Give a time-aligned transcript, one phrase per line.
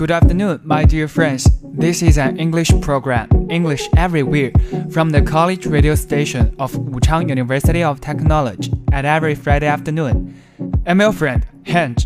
[0.00, 1.46] Good afternoon, my dear friends.
[1.62, 4.52] This is an English program, English Everywhere,
[4.90, 10.34] from the college radio station of Wuchang University of Technology at every Friday afternoon.
[10.86, 11.98] I'm your friend, Hank.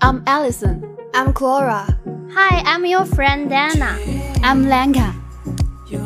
[0.00, 0.80] I'm Allison.
[1.12, 1.94] I'm Clara.
[2.34, 3.98] Hi, I'm your friend Dana.
[4.42, 5.12] I'm Lanka.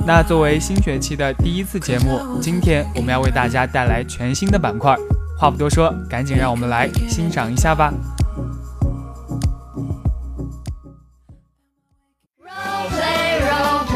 [0.05, 4.97] 那作为新学期的第一次节目，今天我们要为大家带来全新的板块。
[5.39, 7.95] 话不多说，赶紧让我们来欣赏一下吧。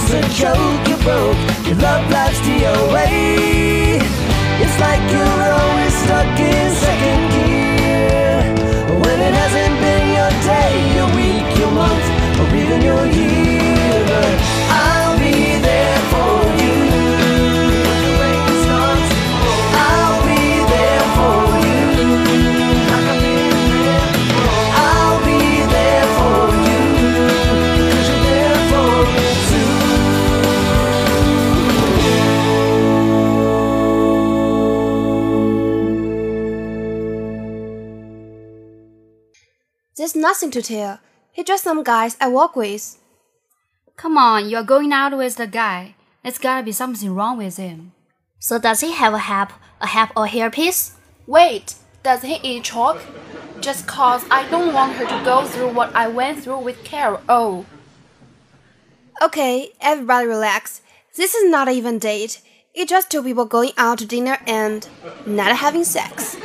[0.00, 1.36] Life's a joke, you broke.
[1.66, 4.00] Your love life's DOA.
[4.62, 7.29] It's like you're always stuck in second
[40.20, 41.00] nothing to tell.
[41.32, 42.98] He's just some guys I work with.
[43.96, 45.94] Come on, you're going out with the guy.
[46.22, 47.92] There's gotta be something wrong with him.
[48.38, 50.92] So does he have a hat, a hat or hairpiece?
[51.26, 52.98] Wait, does he eat chalk?
[53.60, 57.20] Just cause I don't want her to go through what I went through with Carol.
[57.28, 57.66] Oh.
[59.22, 60.80] Okay, everybody relax.
[61.16, 62.40] This is not even date.
[62.72, 64.88] It's just two people going out to dinner and
[65.26, 66.38] not having sex.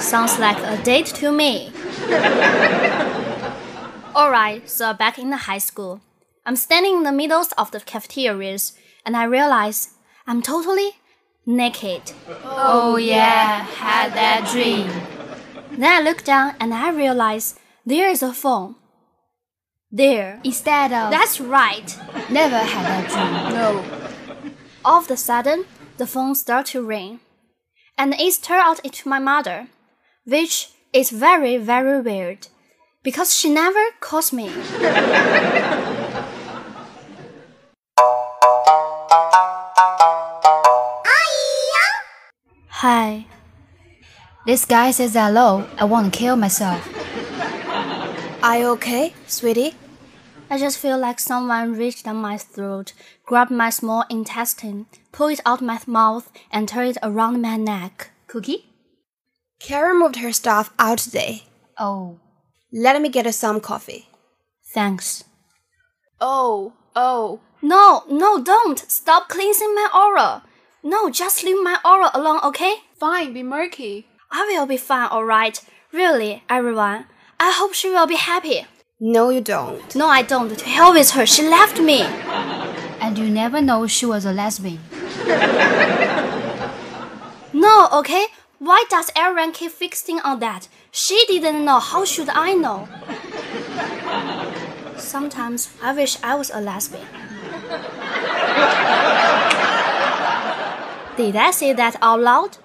[0.00, 1.70] Sounds like a date to me.
[4.16, 6.00] Alright, so back in the high school.
[6.46, 8.72] I'm standing in the middle of the cafeterias
[9.04, 9.90] and I realize
[10.26, 10.92] I'm totally
[11.44, 12.12] naked.
[12.42, 14.88] Oh yeah, had that dream.
[15.70, 18.76] Then I look down and I realize there is a phone.
[19.92, 20.40] There.
[20.42, 21.94] Instead of That's right.
[22.30, 23.54] never had that dream.
[23.54, 23.84] No.
[24.82, 25.66] All of a sudden,
[25.98, 27.20] the phone started to ring.
[27.98, 29.68] And it turned out to my mother,
[30.24, 32.48] which is very, very weird.
[33.06, 34.50] Because she never calls me.
[42.68, 43.26] Hi.
[44.44, 45.68] This guy says hello.
[45.78, 46.82] I want to kill myself.
[48.42, 49.74] Are you okay, sweetie?
[50.50, 52.92] I just feel like someone reached down my throat,
[53.24, 58.10] grabbed my small intestine, pulled it out my mouth, and turned it around my neck.
[58.26, 58.66] Cookie?
[59.60, 61.44] Karen moved her stuff out today.
[61.78, 62.18] Oh.
[62.78, 64.06] Let me get her some coffee.
[64.74, 65.24] Thanks.
[66.20, 66.74] Oh.
[66.94, 67.40] Oh.
[67.62, 68.78] No, no, don't!
[68.78, 70.42] Stop cleansing my aura!
[70.82, 72.74] No, just leave my aura alone, okay?
[73.00, 74.08] Fine, be murky.
[74.30, 75.64] I will be fine, alright?
[75.90, 77.06] Really, everyone.
[77.40, 78.66] I hope she will be happy.
[79.00, 79.96] No, you don't.
[79.96, 80.58] No, I don't.
[80.58, 81.24] To hell with her.
[81.24, 82.02] She left me.
[83.00, 84.80] And you never know she was a lesbian.
[87.56, 88.26] No, okay?
[88.58, 90.68] Why does everyone keep fixing on that?
[90.90, 91.78] She didn't know.
[91.78, 92.88] How should I know?
[94.96, 97.06] Sometimes I wish I was a lesbian.
[101.18, 102.56] Did I say that out loud?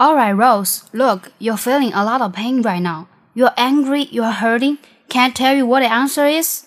[0.00, 0.88] Alright, Ross.
[0.94, 3.08] Look, you're feeling a lot of pain right now.
[3.34, 4.78] You're angry, you're hurting.
[5.10, 6.66] Can't tell you what the answer is?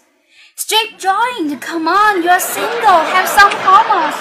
[0.55, 1.61] Straight joint!
[1.61, 3.03] Come on, you're single.
[3.11, 4.15] Have some hormones.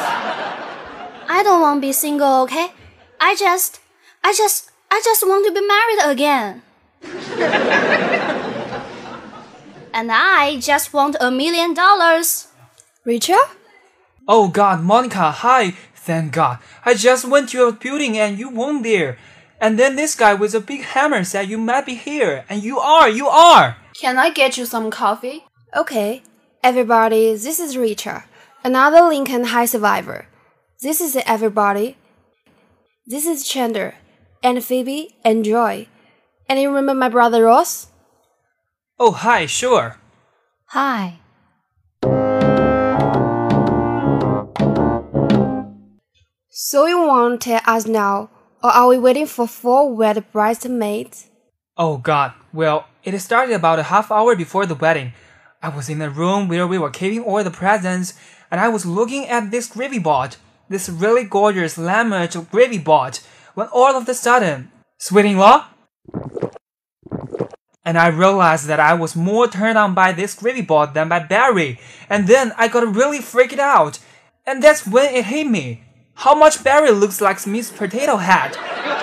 [1.29, 2.73] I don't want to be single, okay?
[3.21, 3.79] I just,
[4.23, 6.63] I just, I just want to be married again.
[9.95, 12.49] and I just want a million dollars.
[13.05, 13.47] Richard?
[14.27, 15.71] Oh God, Monica, hi!
[15.95, 16.59] Thank God.
[16.85, 19.19] I just went to your building and you weren't there.
[19.61, 22.45] And then this guy with a big hammer said you might be here.
[22.49, 23.77] And you are, you are!
[23.95, 25.44] Can I get you some coffee?
[25.77, 26.23] Okay,
[26.63, 28.23] everybody, this is Richard,
[28.63, 30.29] another Lincoln High survivor.
[30.81, 31.97] This is everybody.
[33.09, 33.97] This is Chandler,
[34.41, 35.89] and Phoebe, and Joy.
[36.49, 37.89] And you remember my brother Ross?
[39.01, 39.99] Oh, hi, sure.
[40.67, 41.19] Hi.
[46.51, 48.31] So you want to tell us now,
[48.63, 51.31] or are we waiting for four wed bridesmaids?
[51.77, 52.33] Oh God.
[52.53, 55.13] Well, it started about a half hour before the wedding.
[55.65, 58.13] I was in the room where we were keeping all the presents,
[58.51, 60.37] and I was looking at this gravy boat,
[60.69, 63.23] this really gorgeous lemon gravy boat,
[63.55, 65.65] when all of a sudden, sweet-in-law,
[67.83, 71.21] and I realized that I was more turned on by this gravy boat than by
[71.21, 74.01] Barry, and then I got really freaked out,
[74.45, 75.83] and that's when it hit me.
[76.13, 78.55] How much Barry looks like Miss Potato Head,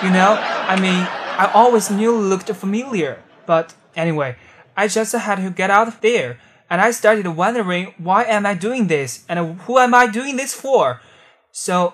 [0.04, 0.38] you know?
[0.40, 1.08] I mean,
[1.42, 4.36] I always knew looked familiar, but anyway,
[4.76, 6.38] I just had to get out of there,
[6.72, 10.54] and I started wondering why am I doing this, and who am I doing this
[10.54, 11.02] for?
[11.50, 11.92] So,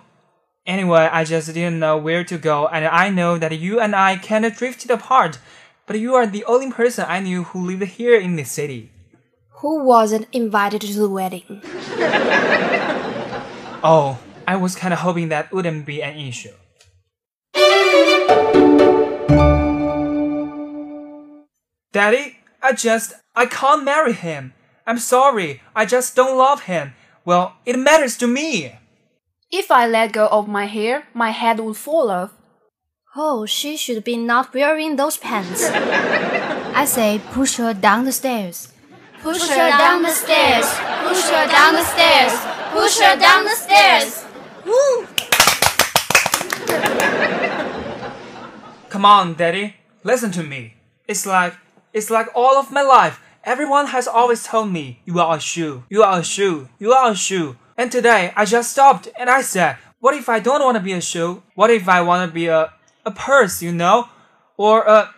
[0.64, 4.14] anyway, I just didn't know where to go, and I know that you and I
[4.19, 5.40] kind of drifted apart,
[5.86, 8.92] but you are the only person I knew who lived here in this city.
[9.58, 11.60] Who wasn't invited to the wedding?
[13.80, 16.50] Oh, I was kind of hoping that wouldn't be an issue.
[21.92, 24.54] Daddy, I just, I can't marry him.
[24.88, 26.94] I'm sorry, I just don't love him.
[27.23, 28.73] Well, it matters to me.
[29.52, 32.32] If I let go of my hair, my head would fall off.
[33.14, 35.69] Oh, she should be not wearing those pants.
[35.69, 38.73] I say push her down the stairs.
[39.20, 40.64] Push her down the stairs.
[41.05, 42.32] Push her down the stairs.
[42.73, 44.25] Push her down the stairs.
[44.64, 45.06] Woo!
[48.88, 50.76] Come on, Daddy, listen to me.
[51.06, 51.52] It's like,
[51.93, 53.20] it's like all of my life.
[53.49, 57.12] Everyone has always told me, you are a shoe, you are a shoe, you are
[57.12, 57.56] a shoe.
[57.79, 60.93] And today I just stopped and I said, what if I don't want to be
[60.93, 61.43] a shoe?
[61.55, 62.75] What if I want to be a,
[63.06, 64.11] a purse, you know?
[64.59, 65.15] Or a,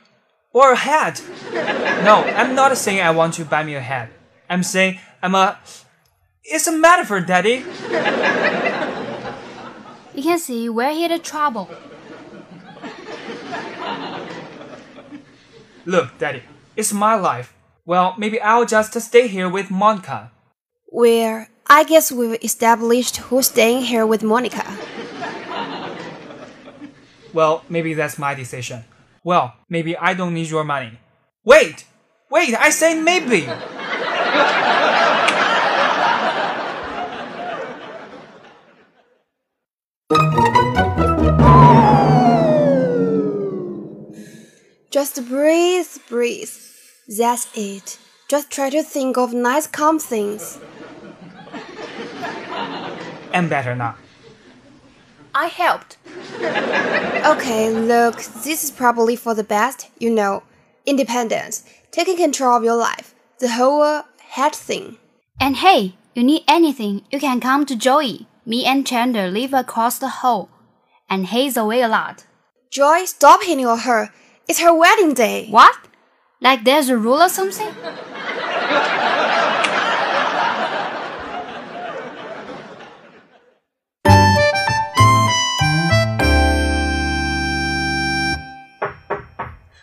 [0.53, 1.21] or a hat?
[2.05, 4.11] No, I'm not saying I want you to buy me a hat.
[4.49, 5.59] I'm saying I'm a,
[6.44, 7.65] it's a metaphor, Daddy.
[10.15, 11.69] You can see where he had trouble.
[15.85, 16.44] Look, Daddy,
[16.77, 17.56] it's my life.
[17.90, 20.31] Well, maybe I'll just stay here with Monica.
[20.87, 24.64] Where I guess we've established who's staying here with Monica.
[27.32, 28.84] Well, maybe that's my decision.
[29.25, 30.98] Well, maybe I don't need your money.
[31.44, 31.84] Wait!
[32.31, 33.46] Wait, I said maybe!
[44.90, 46.69] Just breathe, breathe.
[47.10, 47.98] That's it.
[48.28, 50.60] Just try to think of nice, calm things.
[53.32, 53.96] I'm better now.
[55.34, 55.96] I helped.
[57.26, 60.44] Okay, look, this is probably for the best, you know.
[60.86, 64.98] Independence, taking control of your life, the whole uh, head thing.
[65.40, 68.28] And hey, you need anything, you can come to Joey.
[68.46, 70.48] Me and Chandler live across the hall,
[71.08, 72.24] and he's away a lot.
[72.70, 74.12] Joy, stop hitting on her.
[74.48, 75.48] It's her wedding day.
[75.48, 75.76] What?
[76.42, 77.69] Like there's a rule or something?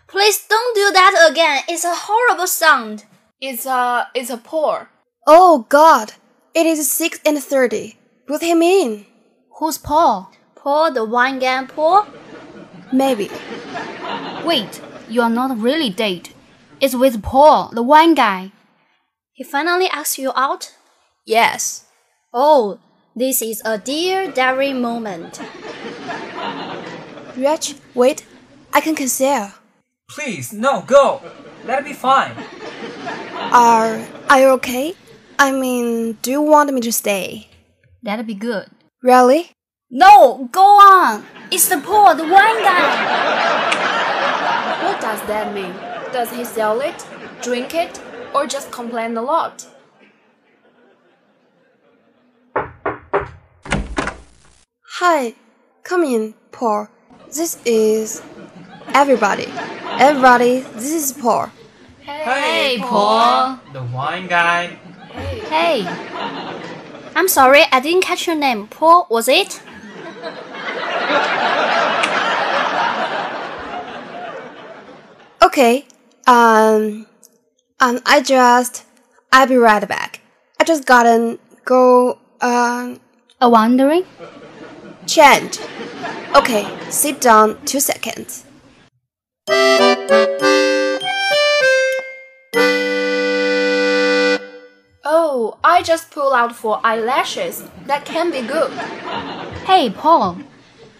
[0.07, 1.61] Please don't do that again.
[1.69, 3.05] It's a horrible sound.
[3.39, 4.89] It's a it's a pour.
[5.27, 6.13] Oh God,
[6.55, 7.99] it is six and thirty.
[8.25, 9.05] Put him in.
[9.59, 10.31] Who's Paul?
[10.55, 12.07] Paul the wine again, Paul?
[12.91, 13.29] Maybe.
[14.43, 16.33] Wait, you are not really date.
[16.79, 18.51] It's with Paul, the wine guy.
[19.33, 20.75] He finally asks you out.
[21.25, 21.85] Yes.
[22.31, 22.79] Oh,
[23.15, 25.41] this is a dear diary moment.
[27.35, 28.25] Rich, wait.
[28.73, 29.51] I can conceal.
[30.09, 31.21] Please, no, go!
[31.65, 32.31] Let it be fine.
[33.51, 34.93] Are are you okay?
[35.39, 37.49] I mean, do you want me to stay?
[38.03, 38.69] That'd be good.
[39.01, 39.51] Really?
[39.89, 41.25] No, go on.
[41.51, 43.83] It's the Paul, the wine guy.
[44.87, 45.73] What does that mean?
[46.11, 47.05] Does he sell it,
[47.41, 48.01] drink it,
[48.33, 49.67] or just complain a lot?
[54.99, 55.35] Hi,
[55.83, 56.87] come in, Paul.
[57.27, 58.23] This is
[58.95, 59.47] everybody.
[59.99, 61.51] Everybody, this is Paul.
[62.01, 63.59] Hey, Paul.
[63.73, 64.67] The wine guy.
[65.49, 65.85] Hey.
[67.15, 68.67] I'm sorry, I didn't catch your name.
[68.67, 69.61] Paul, was it?
[75.43, 75.85] Okay.
[76.27, 77.07] Um,
[77.79, 78.85] um, I just,
[79.31, 80.19] I'll be right back.
[80.59, 82.99] I just gotta go, um,
[83.39, 84.03] A wandering?
[85.05, 85.59] change.
[86.35, 88.43] Okay, sit down two seconds.
[95.09, 97.63] Oh, I just pull out for eyelashes.
[97.85, 98.71] That can be good.
[99.65, 100.39] Hey, Paul.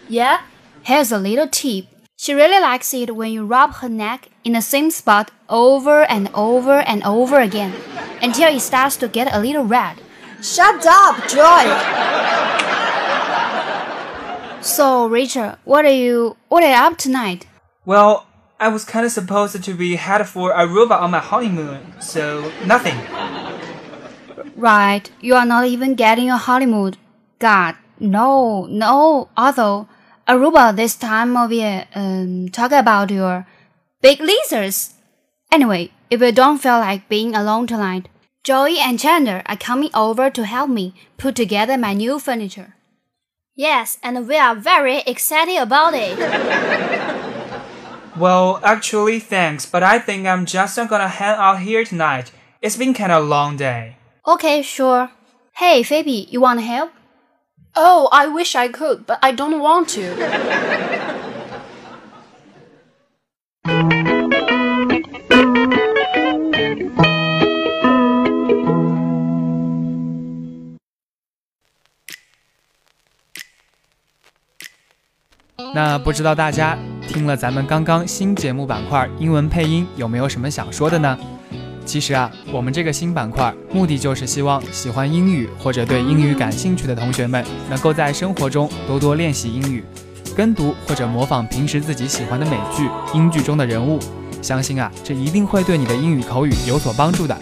[0.08, 0.40] Yeah?
[0.82, 1.86] Here's a little tip.
[2.16, 6.30] She really likes it when you rub her neck in the same spot over and
[6.32, 7.74] over and over again
[8.22, 10.00] until it starts to get a little red.
[10.40, 11.64] Shut up, Joy.
[14.62, 17.46] So, Richard, what are you what are you up tonight?
[17.84, 18.26] Well,
[18.58, 22.98] I was kind of supposed to be headed for Aruba on my honeymoon, so nothing.
[24.56, 26.94] Right, you are not even getting a honeymoon.
[27.38, 29.28] God, no, no.
[29.36, 29.88] Although
[30.26, 33.46] Aruba this time of year, um, talk about your
[34.00, 34.94] big lizards.
[35.50, 38.08] Anyway, if you don't feel like being alone tonight,
[38.44, 42.74] Joey and Chandler are coming over to help me put together my new furniture.
[43.54, 46.18] Yes, and we are very excited about it.
[48.18, 52.32] Well, actually, thanks, but I think I'm just not gonna hang out here tonight.
[52.60, 53.96] It's been kind of a long day.
[54.26, 55.10] Okay, sure.
[55.54, 56.90] Hey, Phoebe, you want to help?
[57.76, 60.02] Oh, I wish I could, but I don't want to.
[75.80, 81.16] 那不知道大家听了咱们刚刚新节目板块英文配音，有没有什么想说的呢？
[81.86, 89.84] 其实啊，我们这个新板块目的就是希望喜欢英语或者对英语感兴趣的同学们，能够在生活中多多练习英语，
[90.36, 94.00] 跟读或者模仿平时自己喜欢的美剧、英剧中的人物。
[94.42, 97.38] 相信啊，这一定会对你的英语口语有所帮助的。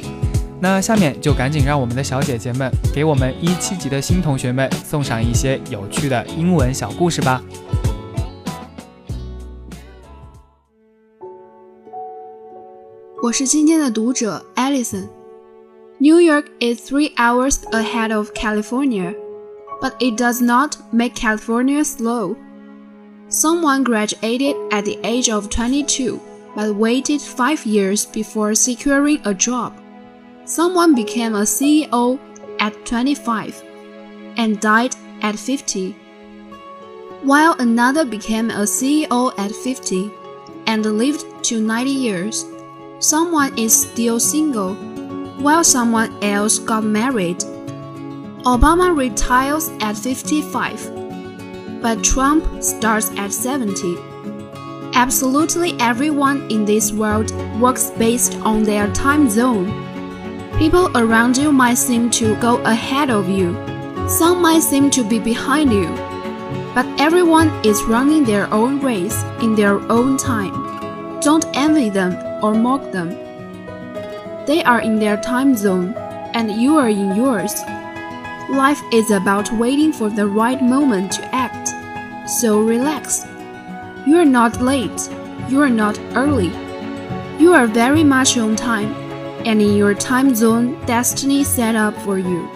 [0.61, 7.41] 那下面就赶紧让我们的小姐姐们给我们一七级的新同学们送上一些有趣的英文小故事吧。
[13.24, 19.14] 我是今天的读者 Allison。New York is three hours ahead of California,
[19.80, 22.36] but it does not make California slow.
[23.30, 26.20] Someone graduated at the age of 22
[26.56, 29.74] but waited five years before securing a job.
[30.46, 32.20] Someone became a CEO
[32.60, 33.64] at 25
[34.38, 35.96] and died at 50,
[37.24, 40.12] while another became a CEO at 50
[40.68, 42.46] and lived to 90 years
[42.99, 44.75] someone is still single,
[45.39, 47.39] while someone else got married.
[48.45, 53.97] Obama retires at 55, but Trump starts at 70.
[54.95, 59.67] Absolutely everyone in this world works based on their time zone.
[60.59, 63.53] People around you might seem to go ahead of you,
[64.09, 65.89] some might seem to be behind you,
[66.75, 71.21] but everyone is running their own race in their own time.
[71.21, 73.11] Don't envy them or mock them.
[74.47, 75.95] They are in their time zone,
[76.35, 77.55] and you are in yours.
[78.51, 81.71] Life is about waiting for the right moment to act,
[82.29, 83.27] so relax.
[84.07, 85.11] You are not late,
[85.49, 86.53] you are not early.
[87.39, 88.95] You are very much on time,
[89.45, 92.56] and in your time zone, destiny set up for you.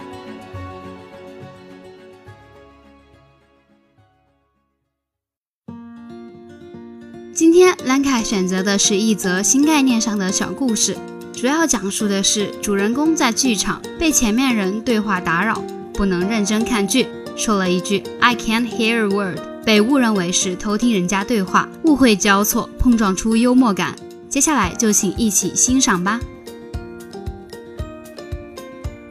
[8.23, 10.95] 选择的是一则新概念上的小故事，
[11.33, 15.63] 主要讲述的是主人公在剧场被前面人对话打扰，
[15.93, 23.95] 不能认真看剧，说了一句 "I can't hear a word"，被误认为是偷听人家对话，误会交错，碰撞出幽默感。
[24.29, 26.19] 接下来就请一起欣赏吧。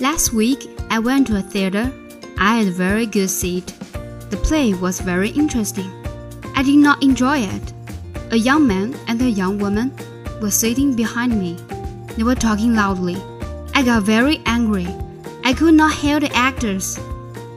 [0.01, 1.91] Last week I went to a theater.
[2.37, 3.65] I had a very good seat.
[4.31, 5.89] The play was very interesting.
[6.55, 7.75] I did not enjoy it.
[8.33, 9.93] A young man and a young woman
[10.41, 11.57] were sitting behind me.
[12.17, 13.17] They were talking loudly.
[13.75, 14.87] I got very angry.
[15.43, 16.97] I could not hear the actors.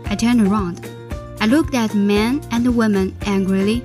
[0.06, 0.90] I turned around.
[1.40, 3.84] I looked at the man and the woman angrily.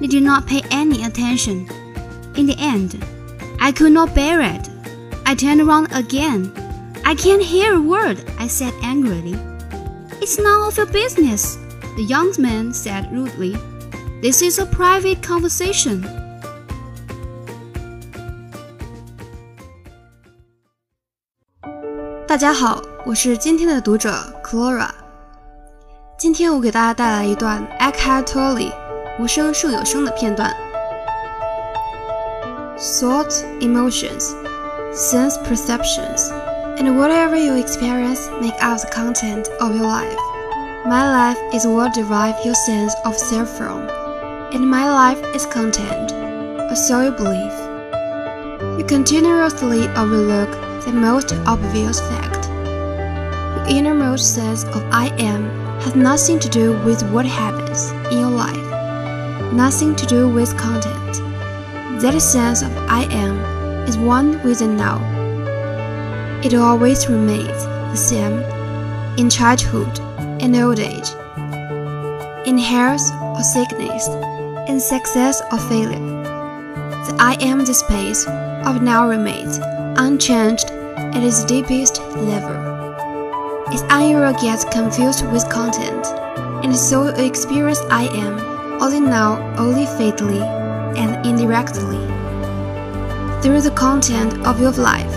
[0.00, 1.68] They did not pay any attention.
[2.34, 3.04] In the end,
[3.60, 4.70] I could not bear it.
[5.26, 6.50] I turned around again.
[7.04, 9.34] I can't hear a word, I said angrily.
[10.22, 11.56] It's none of your business,
[11.96, 13.54] the young man said rudely.
[14.22, 16.21] This is a private conversation.
[22.26, 24.88] 大家好，我是今天的读者 Clara。
[26.18, 28.72] 今天我给大家带来一段 Eckhart Tolle
[29.20, 30.52] 无声胜有声的片段。
[32.78, 34.32] Thought, emotions,
[34.92, 36.30] sense perceptions,
[36.78, 40.16] and whatever you experience make up the content of your life.
[40.84, 43.82] My life is what derive your sense of self from,
[44.50, 46.12] and my life is content,
[46.68, 47.52] or so you believe.
[48.78, 50.48] You continuously overlook
[50.84, 52.42] the most obvious fact.
[52.42, 55.44] The innermost sense of I am
[55.80, 61.22] has nothing to do with what happens in your life, nothing to do with content.
[62.02, 63.38] That sense of I am
[63.88, 64.98] is one with the now.
[66.42, 68.40] It always remains the same
[69.18, 70.00] in childhood
[70.42, 71.10] and old age,
[72.46, 74.08] in health or sickness,
[74.68, 76.00] in success or failure.
[77.06, 78.26] The I am the space
[78.66, 79.58] of now remains
[79.96, 82.94] unchanged at its deepest level.
[83.72, 86.06] Its unusual gets confused with content,
[86.64, 88.38] and so experience I am
[88.82, 91.98] only now only faintly and indirectly.
[93.42, 95.14] Through the content of your life.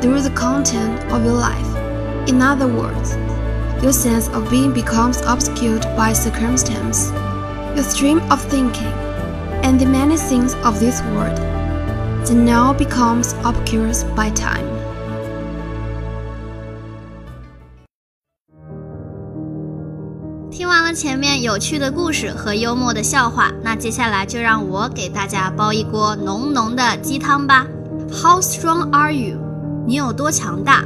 [0.00, 2.28] Through the content of your life.
[2.28, 3.16] In other words,
[3.82, 7.10] your sense of being becomes obscured by circumstance,
[7.74, 8.94] your stream of thinking,
[9.62, 11.55] and the many things of this world
[12.25, 14.65] The now becomes obscured by time.
[20.49, 27.65] 听完了前面有趣的故事和幽默的笑话，那接下来就让我给大家煲一锅浓浓的鸡汤吧。
[28.11, 29.37] How strong are you？
[29.87, 30.85] 你有多强大？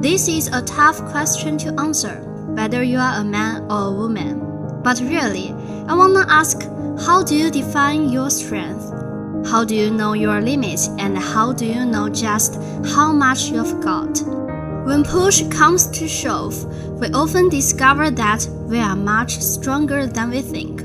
[0.00, 2.20] This is a tough question to answer,
[2.54, 4.36] whether you are a man or a woman.
[4.84, 5.54] But really,
[5.86, 6.60] I wanna ask,
[6.98, 8.92] how do you define your strength?
[9.44, 13.80] How do you know your limits and how do you know just how much you've
[13.80, 14.22] got?
[14.84, 16.54] When push comes to shove,
[17.00, 20.84] we often discover that we are much stronger than we think.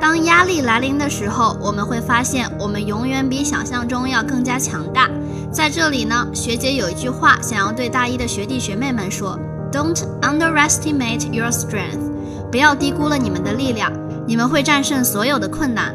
[0.00, 5.10] 当压力来临的时候，我们会发现我们永远比想象中要更加强大。
[5.50, 9.38] 在这里呢，学姐有一句话想要对大一的学弟学妹们说：
[9.72, 12.10] Don't underestimate your strength，
[12.50, 13.92] 不要低估了你们的力量，
[14.26, 15.94] 你们会战胜所有的困难。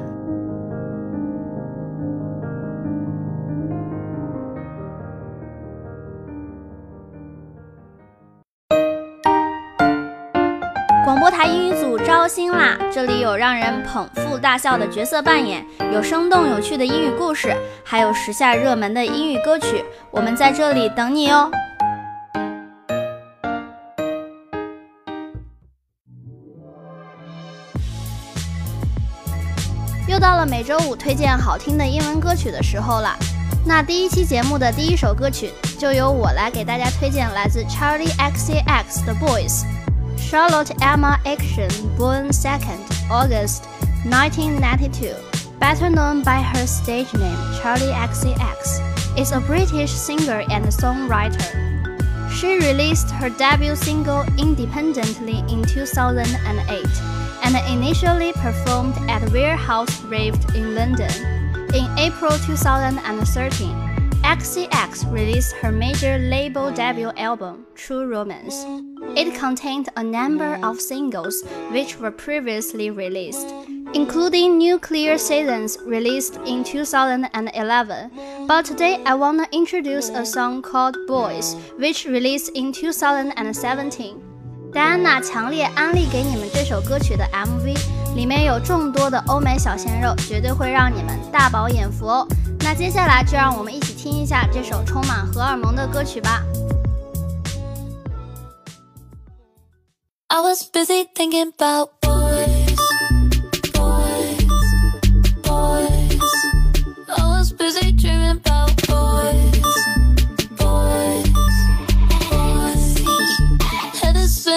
[13.01, 19.85] 这里有让人捧腹大笑的角色扮演，有生动有趣的英语故事，还有时下热门的英语歌曲。
[20.11, 21.49] 我们在这里等你哦！
[30.09, 33.17] 又到了每周五推荐好听的英文歌曲的时候了。
[33.65, 39.63] 那第一期节目的第一首歌曲，就由我来给大家推荐来自 Charlie XCX 的 Boys。
[40.29, 43.65] Charlotte Emma Aitchison, born 2nd August
[44.05, 45.15] 1992,
[45.59, 51.49] better known by her stage name Charli XCX, is a British singer and songwriter.
[52.31, 56.29] She released her debut single independently in 2008
[57.45, 61.11] and initially performed at Warehouse Rave in London.
[61.73, 63.88] In April 2013,
[64.29, 68.63] XCX released her major label debut album, True Romance.
[69.17, 73.49] It contained a number of singles which were previously released,
[73.95, 78.11] including Nuclear Seasons released in 2011.
[78.47, 84.38] But today I want to introduce a song called Boys, which released in 2017.
[84.71, 87.75] 戴安娜强烈安利给你们这首歌曲的 MV，
[88.15, 92.27] 里面有众多的欧美小鲜肉，绝对会让你们大饱眼福哦。
[92.61, 96.43] 那接下来就让我们一起听一下这首充满荷尔蒙的歌曲吧。
[100.27, 101.89] I was busy thinking about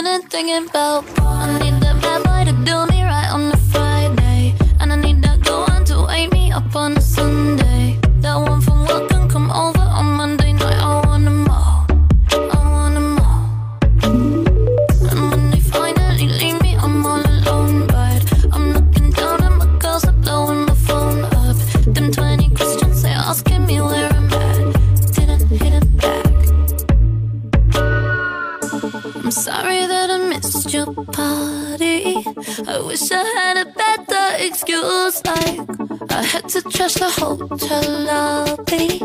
[0.01, 1.90] Spinning thinking about boys.
[36.81, 38.99] Trash the hotel lobby.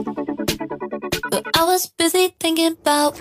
[1.31, 3.21] But I was busy thinking about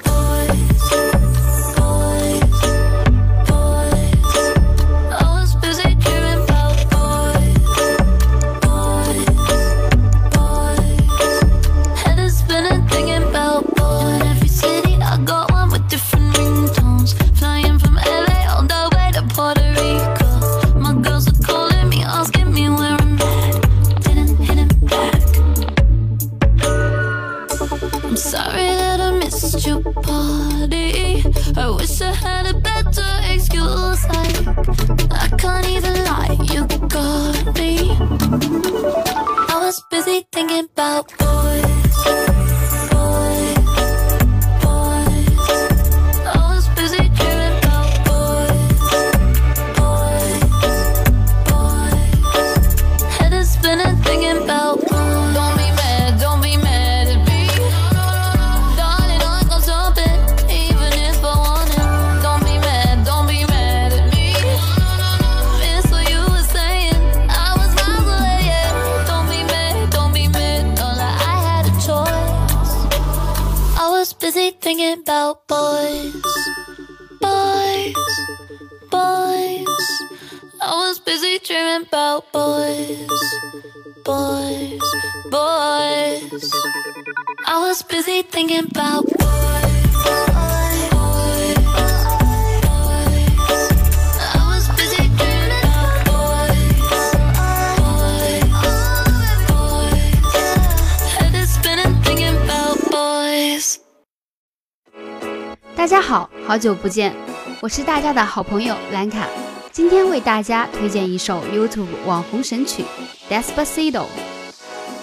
[38.27, 41.11] I was busy thinking about
[101.45, 103.77] spinning thinking about boys.
[105.75, 107.15] 大家好，好久不见，
[107.61, 109.27] 我是大家的好朋友兰卡，
[109.71, 112.85] 今天为大家推荐一首 YouTube 网红神曲
[113.41, 114.01] 《Despacito》。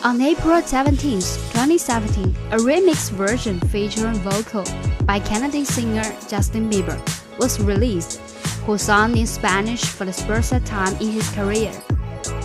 [0.05, 4.65] On April 17, 2017, a remix version featuring vocal
[5.05, 6.99] by Canadian singer Justin Bieber
[7.39, 8.19] was released,
[8.67, 11.71] who sang in Spanish for the first time in his career.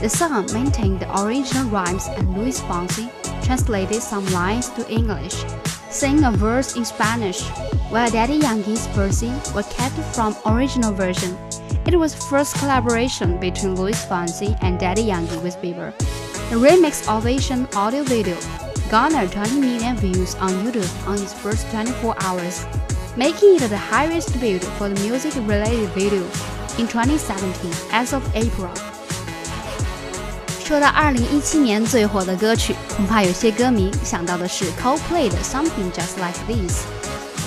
[0.01, 3.09] The song maintained the original rhymes and Luis Fonsi
[3.43, 5.33] translated some lines to English,
[5.89, 7.41] sang a verse in Spanish,
[7.89, 11.35] while Daddy Yankee's version was kept from original version.
[11.87, 15.91] It was first collaboration between Luis Fonsi and Daddy Yankee with Bieber.
[16.50, 18.36] The remix Ovation audio video
[18.90, 22.66] garnered 20 million views on YouTube on its first 24 hours,
[23.16, 26.22] making it the highest viewed for the music-related video
[26.78, 28.70] in 2017 as of April.
[30.64, 36.84] 说到2017年最火的歌曲，恐怕有些歌迷想到的是 Coldplay 的 Something Just Like This。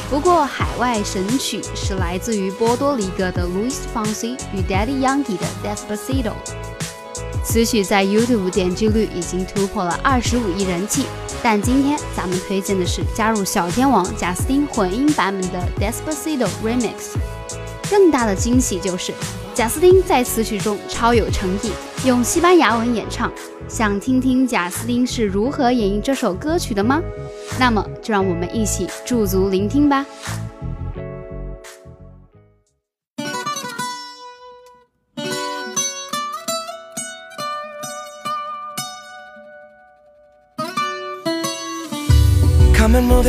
[0.10, 6.34] 不过，海外神曲是来自于波多黎各的 Luis Fonsi 与 Daddy Yankee 的 Despacito。
[7.50, 11.06] 此曲在 YouTube 点击率已经突破了二十五亿人气，
[11.42, 17.16] 但今天咱们推荐的是加入小天王贾斯汀混音版本的 Despacito Remix。
[17.90, 19.12] 更大的惊喜就是，
[19.52, 21.72] 贾斯汀在此曲中超有诚意，
[22.06, 23.32] 用西班牙文演唱。
[23.66, 27.02] 想听听贾斯汀是如何演绎这首歌曲的吗？
[27.58, 30.06] 那么就让我们一起驻足聆听吧。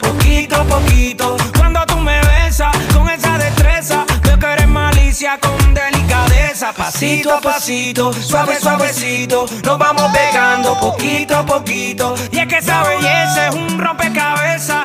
[0.00, 1.36] poquito a poquito.
[1.56, 6.72] Cuando tú me besas con esa destreza, veo que eres malicia con delicadeza.
[6.72, 12.14] Pasito a pasito, suave suavecito, nos vamos pegando poquito a poquito.
[12.30, 14.84] Y es que esa belleza es un rompecabezas,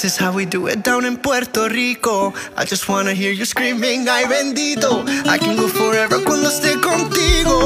[0.00, 2.32] this is how we do it down in Puerto Rico.
[2.56, 5.02] I just wanna hear you screaming, ay bendito.
[5.26, 7.58] I can go forever cuando esté contigo.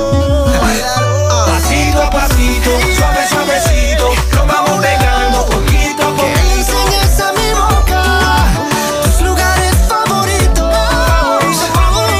[1.46, 6.72] Pasito a pasito, suave suavecito, nos vamos pegando poquito a poquito.
[6.72, 8.02] enseñes a mi boca
[9.04, 10.72] tus lugares favoritos.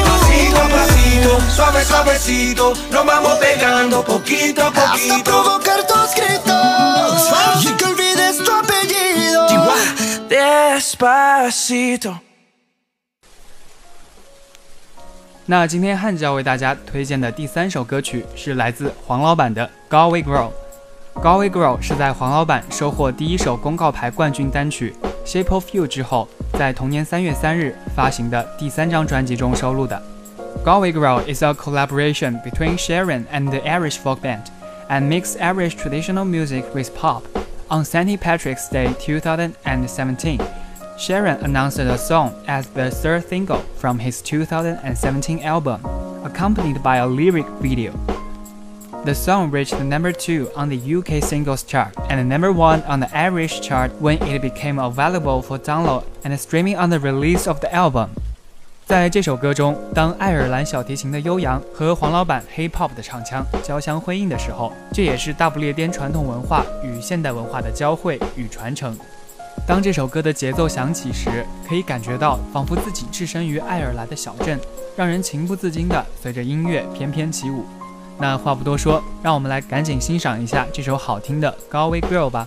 [0.05, 5.25] Pasito a pasito, suave suavecito, nos vamos pegando poquito a Hasta poquito.
[5.25, 6.52] provocar tus gritos
[10.83, 12.17] Despacito
[15.47, 24.93] 那今天汉教为大家推荐的第三首歌曲是来自黄老板的《Galway We Grow》是在黄老板收获第一首公告牌冠军单曲
[25.25, 30.03] 《Shape of You》之后，在同年三月三日发行的第三张专辑中收录的。
[30.67, 34.47] 《Galway Grow》is a collaboration between Sheeran and the Irish folk band
[34.89, 37.23] and mix Irish traditional music with pop
[37.69, 38.19] on St.
[38.21, 40.41] Patrick's Day 2017.
[41.03, 45.85] Sheeran announced the song as the third single from his 2017 album,
[46.25, 47.93] accompanied by a lyric video.
[49.05, 53.09] The song reached number 2 on the UK singles chart and number 1 on the
[53.13, 57.75] Irish chart when it became available for download and streaming on the release of the
[57.75, 58.11] album.
[58.87, 68.97] 在这首歌中，当爱尔兰小提琴的悠扬和黄老板 hip hop 的唱腔交相辉映的时候，这也是大不列颠传统文化与现代文化的交汇与传承。
[69.67, 74.59] 当这首歌的节奏响起时，可以感觉到仿佛自己置身于爱尔兰的小镇，
[74.97, 77.65] 让人情不自禁地随着音乐翩翩起舞。
[78.19, 82.47] 那话不多说，让我们来赶紧欣赏一下这首好听的《Galway Girl》吧。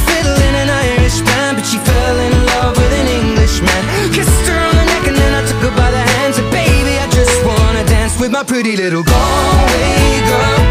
[0.21, 3.81] fiddle in an Irish band, but she fell in love with an Englishman.
[4.13, 6.37] Kissed her on the neck and then I took her by the hands.
[6.37, 10.70] And baby, I just wanna dance with my pretty little Galway girl.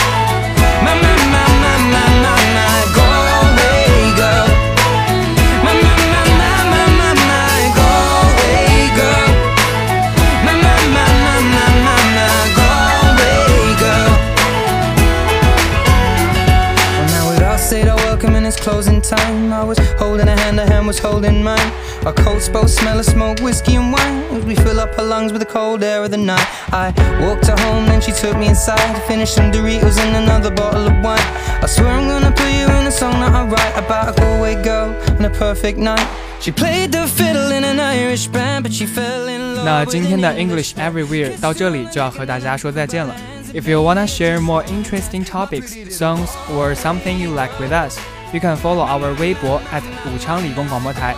[18.61, 19.51] Closing time.
[19.51, 21.71] I was holding a hand, a hand was holding mine.
[22.05, 24.23] Our coats both smell of smoke, whiskey and wine.
[24.35, 26.47] As we fill up her lungs with the cold air of the night.
[26.71, 29.01] I walked her home, then she took me inside.
[29.07, 31.27] Finished some Doritos and another bottle of wine.
[31.63, 34.55] I swear I'm gonna put you in a song that I write About a Galway
[34.63, 36.07] girl and a perfect night
[36.39, 40.73] She played the fiddle in an Irish band But she fell in love 那今天的 English
[40.75, 43.15] Everywhere 到这里就要和大家说再见了
[43.53, 47.99] If you wanna share more interesting topics, songs, or something you like with us,
[48.33, 51.15] you can follow our Weibo at 武昌理工广播台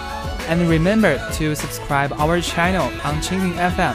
[0.50, 3.94] and remember to subscribe our channel on Qingting FM.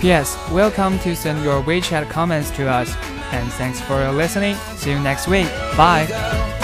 [0.00, 0.36] P.S.
[0.50, 2.88] Welcome to send your WeChat comments to us
[3.32, 4.56] and thanks for listening.
[4.76, 5.48] See you next week.
[5.76, 6.55] Bye.